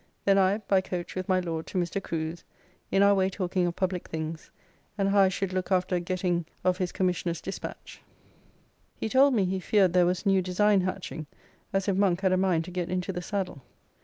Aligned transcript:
Then 0.25 0.39
I, 0.39 0.57
by 0.57 0.81
coach 0.81 1.13
with 1.13 1.29
my 1.29 1.39
Lord, 1.39 1.67
to 1.67 1.77
Mr. 1.77 2.01
Crew's, 2.01 2.43
in 2.89 3.03
our 3.03 3.13
way 3.13 3.29
talking 3.29 3.67
of 3.67 3.75
publick 3.75 4.07
things, 4.07 4.49
and 4.97 5.09
how 5.09 5.19
I 5.19 5.29
should 5.29 5.53
look 5.53 5.71
after 5.71 5.99
getting 5.99 6.45
of 6.63 6.79
his 6.79 6.91
Commissioner's 6.91 7.39
despatch. 7.39 8.01
He 8.95 9.07
told 9.07 9.35
me 9.35 9.45
he 9.45 9.59
feared 9.59 9.93
there 9.93 10.07
was 10.07 10.25
new 10.25 10.41
design 10.41 10.81
hatching, 10.81 11.27
as 11.71 11.87
if 11.87 11.97
Monk 11.97 12.21
had 12.21 12.31
a 12.33 12.37
mind 12.37 12.65
to 12.65 12.71
get 12.71 12.89
into 12.89 13.13
the 13.13 13.21
saddle. 13.21 13.61